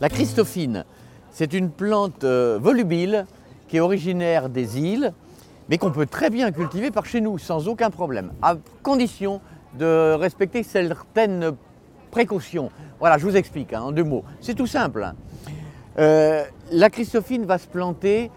[0.00, 0.84] La Christophine,
[1.32, 3.26] c'est une plante euh, volubile
[3.66, 5.12] qui est originaire des îles,
[5.68, 8.54] mais qu'on peut très bien cultiver par chez nous sans aucun problème, à
[8.84, 9.40] condition
[9.76, 11.50] de respecter certaines
[12.12, 12.70] précautions.
[13.00, 14.22] Voilà, je vous explique hein, en deux mots.
[14.40, 15.02] C'est tout simple.
[15.02, 15.14] hein.
[15.98, 18.30] Euh, la Christophine va se planter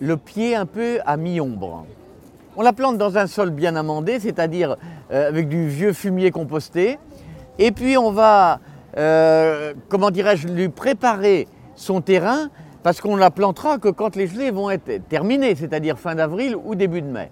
[0.00, 1.86] le pied un peu à mi-ombre.
[2.56, 4.76] On la plante dans un sol bien amendé, c'est-à-dire
[5.12, 6.98] euh, avec du vieux fumier composté.
[7.60, 8.58] Et puis on va,
[8.96, 12.48] euh, comment dirais-je, lui préparer son terrain
[12.82, 16.74] parce qu'on la plantera que quand les gelées vont être terminées, c'est-à-dire fin d'avril ou
[16.74, 17.30] début de mai.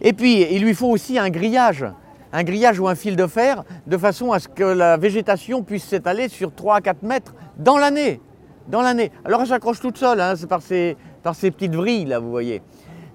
[0.00, 1.86] Et puis il lui faut aussi un grillage,
[2.32, 5.84] un grillage ou un fil de fer, de façon à ce que la végétation puisse
[5.84, 8.20] s'étaler sur 3 à 4 mètres dans l'année.
[8.68, 9.12] Dans l'année.
[9.24, 12.60] Alors elle s'accroche toute seule, hein, c'est par ces, par petites vrilles là, vous voyez.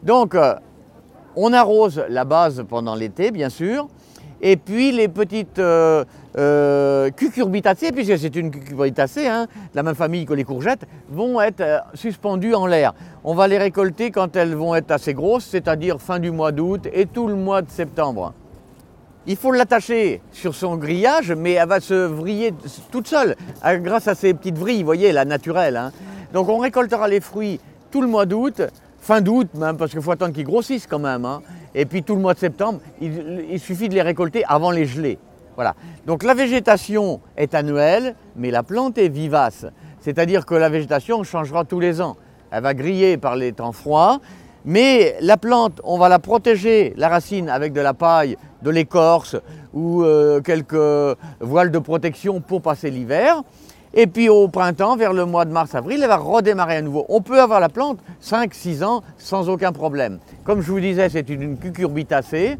[0.04, 0.55] Donc euh,
[1.35, 3.88] on arrose la base pendant l'été, bien sûr.
[4.41, 6.04] Et puis les petites euh,
[6.38, 11.41] euh, cucurbitacées, puisque c'est une cucurbitacée, hein, de la même famille que les courgettes, vont
[11.41, 12.93] être euh, suspendues en l'air.
[13.24, 16.88] On va les récolter quand elles vont être assez grosses, c'est-à-dire fin du mois d'août
[16.93, 18.34] et tout le mois de septembre.
[19.26, 22.54] Il faut l'attacher sur son grillage, mais elle va se vriller
[22.91, 23.35] toute seule,
[23.82, 25.76] grâce à ces petites vrilles, vous voyez, la naturelle.
[25.76, 25.91] hein.
[26.32, 27.60] Donc on récoltera les fruits
[27.91, 28.62] tout le mois d'août,
[29.02, 31.26] fin d'août même, parce qu'il faut attendre qu'ils grossissent quand même.
[31.26, 31.41] hein.
[31.80, 35.20] Et puis tout le mois de septembre, il, suffit de les récolter avant les gelées.
[35.54, 35.76] Voilà.
[36.08, 39.68] Donc la végétation est annuelle, mais la plante est vivace.
[40.00, 42.18] C'est-à-dire que la végétation changera tous les ans.
[42.50, 44.22] Elle va griller par les temps froids,
[44.66, 49.36] mais la plante, on va la protéger, la racine, avec de la paille, de l'écorce
[49.72, 53.44] ou euh, quelques voiles de protection pour passer l'hiver.
[53.99, 57.07] Et puis au printemps, vers le mois de mars-avril, elle va redémarrer à nouveau.
[57.09, 60.20] On peut avoir la plante 5-6 ans sans aucun problème.
[60.43, 62.57] Comme je vous disais, c'est une cucurbitacée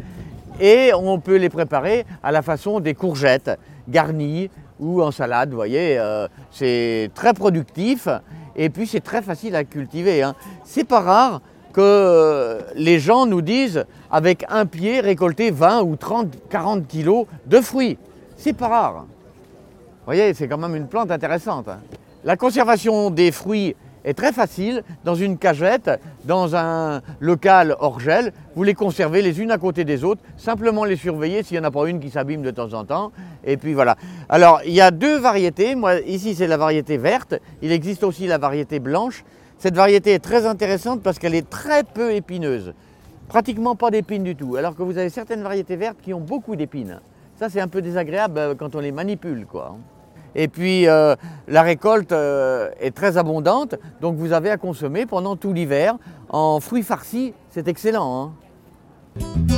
[0.60, 3.52] et on peut les préparer à la façon des courgettes
[3.88, 4.50] garnies
[4.80, 6.00] ou en salade, vous voyez.
[6.00, 8.08] euh, c'est très productif
[8.56, 10.24] et puis c'est très facile à cultiver.
[10.24, 10.34] hein.
[10.64, 15.98] C'est pas rare que euh, les gens nous disent avec un pied récolter 20 ou
[15.98, 18.00] 30, 40 kilos de fruits.
[18.38, 19.06] C'est pas rare.
[20.08, 21.68] Voyez, c'est quand même une plante intéressante.
[21.68, 21.80] hein.
[22.24, 23.76] La conservation des fruits
[24.06, 25.92] est très facile dans une cagette,
[26.24, 28.32] dans un local hors gel.
[28.56, 31.68] Vous les conservez les unes à côté des autres, simplement les surveiller s'il n'y en
[31.68, 33.12] a pas une qui s'abîme de temps en temps.
[33.44, 33.98] Et puis voilà.
[34.30, 35.76] Alors, il y a deux variétés.
[35.76, 37.36] Moi, ici, c'est la variété verte.
[37.62, 39.26] Il existe aussi la variété blanche.
[39.58, 42.74] Cette variété est très intéressante parce qu'elle est très peu épineuse.
[43.28, 44.56] Pratiquement pas d'épines du tout.
[44.56, 47.02] Alors que vous avez certaines variétés vertes qui ont beaucoup d'épines.
[47.38, 49.76] Ça, c'est un peu désagréable euh, quand on les manipule, quoi.
[50.38, 51.16] Et puis euh,
[51.48, 55.96] la récolte euh, est très abondante, donc vous avez à consommer pendant tout l'hiver.
[56.30, 58.32] En fruits farcis, c'est excellent.
[59.20, 59.57] hein.